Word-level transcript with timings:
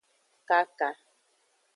Kaka. 0.47 0.89